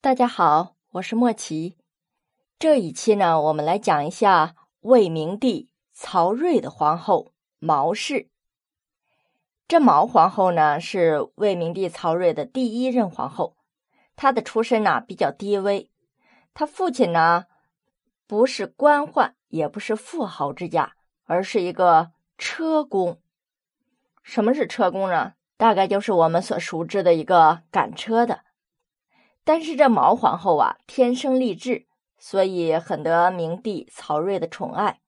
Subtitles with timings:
[0.00, 1.76] 大家好，我是莫奇。
[2.56, 8.28] 这一期呢，我们来讲一下魏明帝曹睿的皇后毛氏。
[9.66, 13.56] 这毛皇后呢，是魏明帝曹睿的第一任皇后。
[14.14, 15.90] 她的出身呢比较低微，
[16.54, 17.46] 她父亲呢
[18.28, 20.92] 不是官宦，也不是富豪之家，
[21.24, 23.20] 而是一个车工。
[24.22, 25.32] 什么是车工呢？
[25.56, 28.44] 大概就是我们所熟知的一个赶车的。
[29.48, 31.86] 但是这毛皇后啊，天生丽质，
[32.18, 35.00] 所以很得明帝曹睿的宠爱。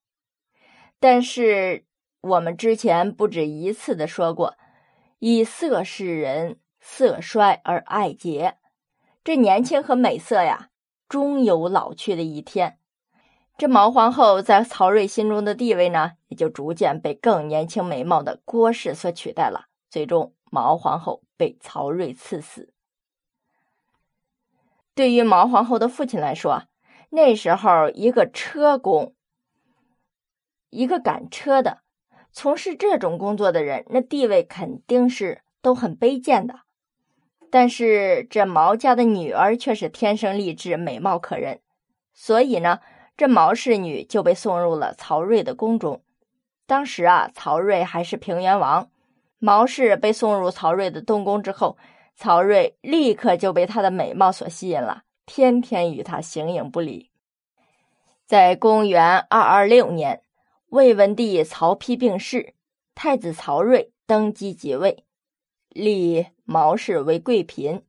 [0.99, 1.85] 但是
[2.23, 4.57] 我们之前不止一次的说过，
[5.19, 8.57] 以色示人，色衰而爱洁。
[9.23, 10.71] 这年轻和美色呀，
[11.07, 12.79] 终有老去的一天。
[13.59, 19.67] 这毛皇后在曹睿心中的地位呢，也就逐渐被更年轻美貌的郭氏所取代了。
[19.91, 22.73] 最终，毛皇后被曹睿赐死。
[24.95, 26.65] 对于毛皇后的父亲来说，
[27.11, 29.15] 那时候一个车工，
[30.69, 31.79] 一个赶车的，
[32.33, 36.61] 从事这种工作的人，那地位肯定是都很卑贱的。
[37.51, 41.61] 但是这毛家的女儿却是天生丽质、美貌可人，
[42.13, 42.81] 所以呢，
[43.17, 46.03] 这毛氏女就被送入了曹睿的宫中。
[46.67, 48.91] 当时啊，曹睿还是平原王，
[49.39, 51.79] 毛氏被送入曹睿的东宫之后。
[52.17, 57.11] 曹睿立刻就被她的美貌所吸引了，天天与她形影不离。
[58.27, 60.23] 在公元二二六年，
[60.67, 62.55] 魏文帝曹丕病逝，
[62.95, 65.05] 太子曹睿登基即位，
[65.71, 67.83] 立毛氏为贵嫔。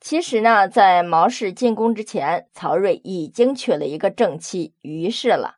[0.00, 5.56] 其实呢，在毛氏进宫之前，曹睿已经娶了一个正妻于氏了。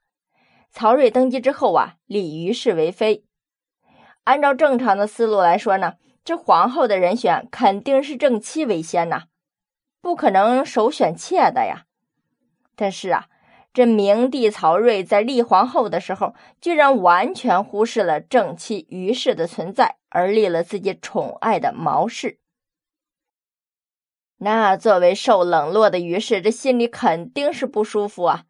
[0.73, 3.25] 曹睿登基之后啊，立于氏为妃。
[4.25, 5.95] 按照正常的思路来说呢。
[6.25, 9.25] 这皇后的人选肯定是正妻为先呐，
[10.01, 11.87] 不可能首选妾的呀。
[12.77, 13.27] 但是啊，
[13.73, 22.39] 这明帝曹睿在立皇后的时候，居然完全忽视了正妻于氏的存在，而立了自己宠爱的毛氏。
[24.39, 28.45] 那作为受冷落的于氏，这心里肯定是不舒服啊。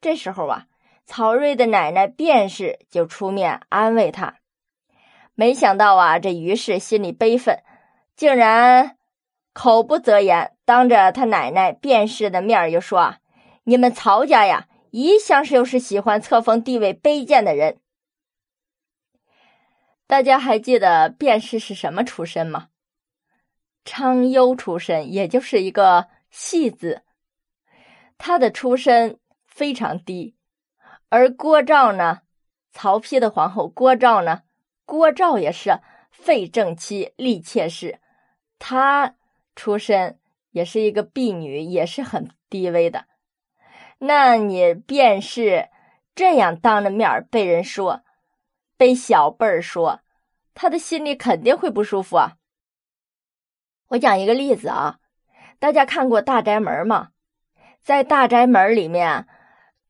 [0.00, 0.66] 这时候啊，
[1.04, 4.38] 曹睿的奶奶卞氏就出面安慰他。
[5.36, 7.62] 没想到啊，这于氏心里悲愤，
[8.16, 8.96] 竟然
[9.52, 13.18] 口不择言，当着他奶奶卞氏的面就说：“啊，
[13.64, 17.80] 你们曹家呀，一向是又是喜欢册封地位卑贱的人。”
[20.08, 22.68] 大家还记得卞氏是什么出身吗？
[23.84, 27.02] 昌幽出身，也就是一个戏子。
[28.16, 30.34] 他的出身非常低，
[31.10, 32.20] 而郭照呢，
[32.72, 34.42] 曹丕的皇后郭照呢？
[34.86, 35.80] 郭照也是
[36.10, 38.00] 废正妻立妾室，
[38.58, 39.16] 她
[39.54, 40.18] 出身
[40.52, 43.04] 也是一个婢女，也是很低微的。
[43.98, 45.68] 那你便是
[46.14, 48.02] 这样当着面被人说，
[48.76, 50.00] 被小辈儿说，
[50.54, 52.36] 他的心里肯定会不舒服啊。
[53.88, 54.98] 我讲一个例子啊，
[55.58, 57.10] 大家看过《大宅门》吗？
[57.82, 59.26] 在《大宅门》里面，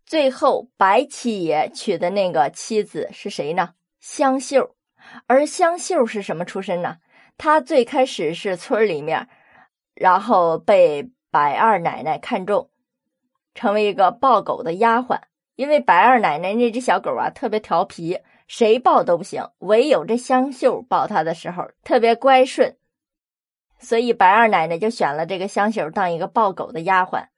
[0.04, 3.74] 最后白七爷娶的那个妻子是谁呢？
[3.98, 4.75] 香秀。
[5.26, 6.98] 而香秀是什么出身呢？
[7.38, 9.28] 她最开始是村里面，
[9.94, 12.70] 然后被白二奶奶看中，
[13.54, 15.20] 成为一个抱狗的丫鬟。
[15.54, 22.76] 因为白二奶奶那只小狗啊特别调皮，谁抱都不行，唯有这香秀抱它的时候特别乖顺，
[23.78, 27.28] 所以白二奶奶就选了这个香秀当一个抱狗的丫鬟。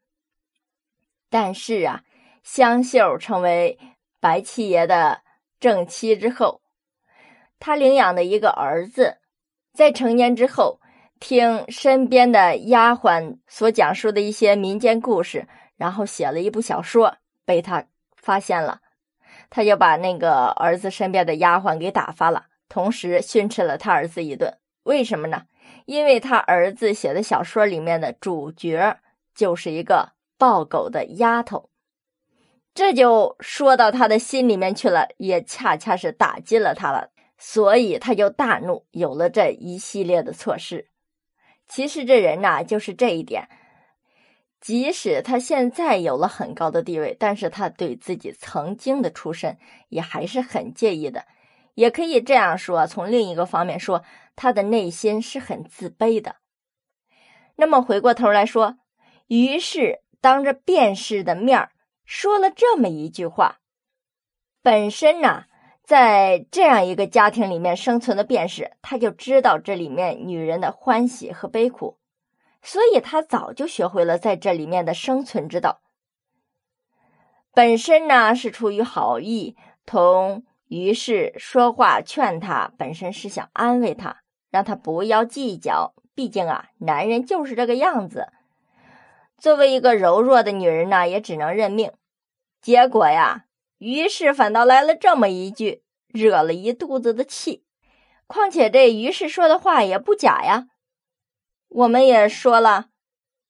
[1.31, 2.03] 但是啊，
[2.43, 3.79] 香秀成为
[4.21, 5.23] 白七爷的
[5.59, 6.61] 正妻之后。
[7.59, 9.19] 他领养的一个儿子，
[9.73, 10.81] 在成年之后，
[11.21, 15.47] 听身边的丫鬟所讲述的一些民间故事，
[15.77, 17.85] 然后写了一部小说，被他
[18.17, 18.81] 发现了，
[19.51, 24.59] 他就把那个儿子身边的丫鬟给打发了，同时训斥了他儿子一顿。
[24.85, 25.43] 为什么呢？
[25.87, 28.99] 因为他儿子写的小说里面的主角
[29.35, 31.71] 就是一个抱狗的丫头，
[32.75, 37.11] 这就说到他的心里面去了，也恰恰是打击了他了。
[37.39, 40.89] 所以他就大怒，有了这一系列的措施。
[41.69, 43.49] 其实这人呐，就是这一点。
[44.61, 49.57] 即使他现在有了很高的地位，但是他对自己曾经的出身
[49.89, 51.27] 也还是很介意的。
[51.75, 54.03] 也可以这样说，从另一个方面说，
[54.35, 56.37] 他的内心是很自卑的。
[57.55, 58.79] 那么回过头来说，
[59.29, 61.71] 于是当着卞氏的面
[62.05, 63.61] 说了这么一句话，
[64.61, 65.45] 本身呢。
[65.89, 71.97] 在这样一个家庭里面生存的便是，他就知道这里面女人的欢喜和悲苦。
[72.61, 75.81] 所以他早就学会了在这里面的生存之道。
[77.55, 79.57] 本身呢是出于好意，
[79.87, 84.19] 同于是说话劝他，本身是想安慰他，
[84.51, 85.95] 让他不要计较。
[86.15, 88.29] 毕竟啊，男人就是这个样子。
[89.39, 91.93] 作为一个柔弱的女人呢，也只能认命。
[92.61, 93.47] 结果呀，
[93.79, 97.65] 于是反倒来了这么一句，惹了一肚子的气。
[98.27, 100.67] 况且这于是说的话也不假呀。
[101.69, 102.87] 我们也说了，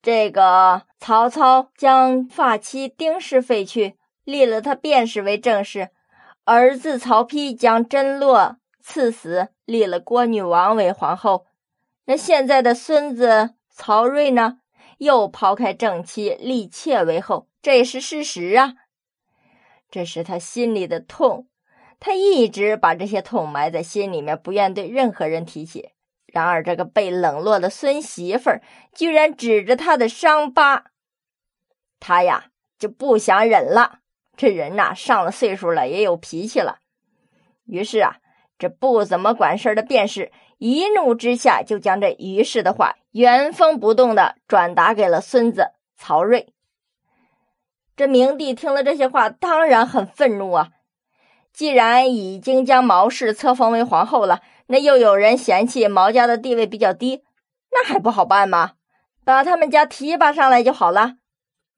[0.02, 5.88] 这个曹操将发妻丁氏废去，立了他卞氏为正室；
[6.44, 11.46] 儿子曹丕将甄洛赐死，立了郭女王为皇后。
[12.06, 14.60] 那现在的孙子曹睿呢，
[14.98, 18.74] 又抛开正妻，立妾为后，这也是事实啊。
[19.90, 21.48] 这是他心里的痛，
[21.98, 25.90] 他一直把这些痛埋在心里面，不愿对任何人提起。
[26.26, 28.62] 然而，这个被冷落的孙媳妇儿
[28.92, 30.84] 居然指着他的伤疤，
[31.98, 34.00] 他呀就不想忍了。
[34.36, 36.80] 这人呐，上了岁数了，也有脾气了。
[37.64, 38.18] 于是啊，
[38.58, 46.52] 这不怎么管事的卞氏一怒之下，就将这于氏的话原封不动的转达给了孙子曹睿。
[47.98, 50.68] 这明帝听了这些话，当然很愤怒啊。
[51.52, 57.24] 既然已经将毛氏册封为皇后了，那又有人嫌弃毛家的地位比较低，
[57.72, 58.74] 那还不好办吗？
[59.24, 61.14] 把他们家提拔上来就好了。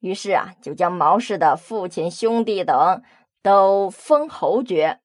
[0.01, 3.03] 于是啊，就将毛氏的父亲、兄弟等
[3.43, 5.01] 都封侯爵，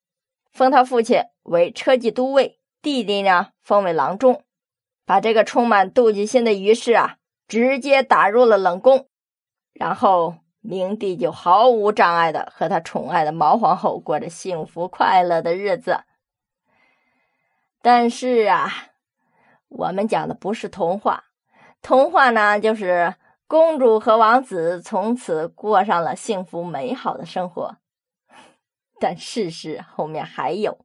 [0.51, 4.43] 封他父亲为车骑都尉，弟弟呢封为郎中，
[5.05, 7.15] 把这个充满妒忌心的于氏啊，
[7.47, 9.07] 直接打入了冷宫，
[9.71, 10.35] 然后
[10.67, 16.03] 明帝就毫无障碍的和他宠爱的毛皇后过着幸福快乐的日子。
[17.81, 18.71] 但是啊，
[19.67, 21.25] 我们讲的不是童话，
[21.81, 23.15] 童话呢就是
[23.47, 27.77] 公主和王子从此过上了幸福美好的生活。
[28.99, 30.84] 但事实后面还有，